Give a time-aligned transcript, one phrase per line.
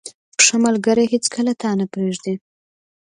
[0.43, 2.35] •ښه ملګری هیڅکله تا نه پرېږدي.